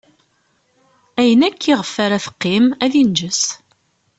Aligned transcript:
Ayen 1.19 1.45
akk 1.47 1.61
iɣef 1.71 1.93
ara 2.05 2.23
teqqim, 2.25 2.65
ad 2.83 2.93
inǧes. 3.01 3.41